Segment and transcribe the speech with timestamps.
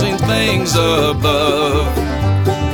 [0.00, 1.86] things above.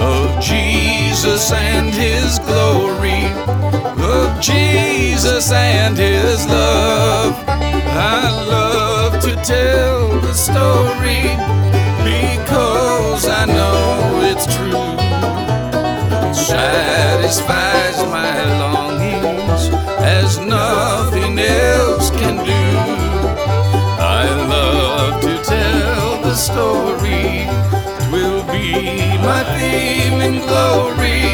[0.00, 3.24] Of Jesus and His glory,
[4.02, 7.34] of Jesus and His love.
[7.48, 11.36] I love to tell the story
[12.04, 14.66] because I know it's true.
[17.26, 17.32] It
[29.70, 31.24] theme and glory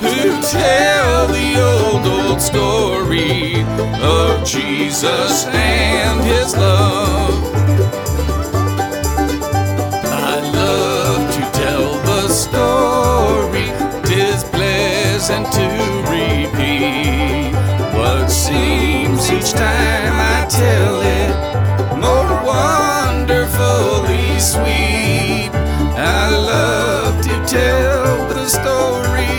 [0.00, 3.62] to tell the old, old story
[4.00, 7.34] of Jesus and his love.
[10.32, 13.66] I love to tell the story,
[14.08, 15.81] tis pleasant to
[27.52, 29.36] tell the story,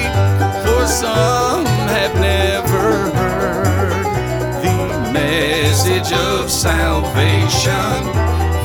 [0.64, 4.06] for some have never heard
[4.62, 7.98] the message of salvation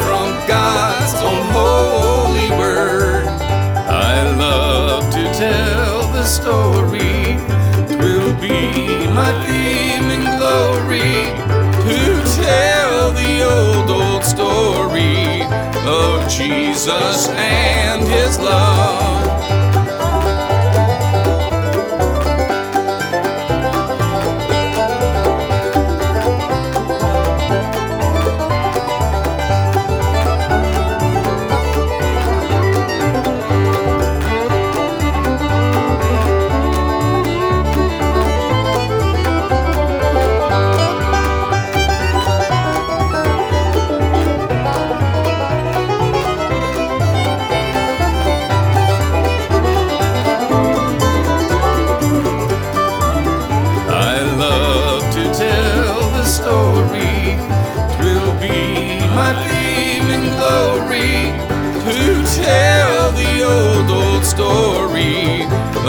[0.04, 3.24] from God's own holy word.
[3.88, 7.38] I love to tell the story.
[7.88, 11.24] Twill be my theme and glory
[11.88, 12.00] to
[12.44, 15.40] tell the old, old story
[15.88, 19.07] of Jesus and his love.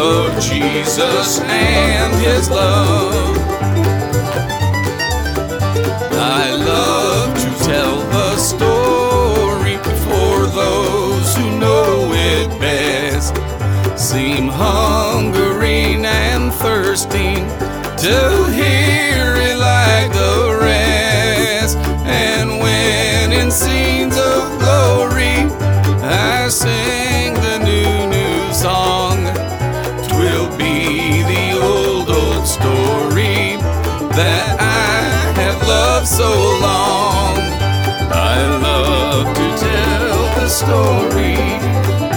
[0.09, 3.37] Of Jesus and his love.
[6.41, 13.35] I love to tell the story for those who know it best
[13.97, 17.45] seem hungering and thirsting
[18.05, 18.17] to
[18.59, 21.77] hear it like the rest.
[22.07, 23.88] And when in scenes
[35.99, 37.35] love so long.
[38.09, 41.35] I love to tell the story,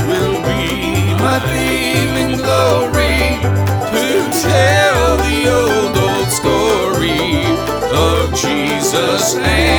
[0.06, 3.40] will be my theme in glory.
[3.94, 4.06] To
[4.40, 7.44] tell the old, old story
[7.92, 9.71] of Jesus' name.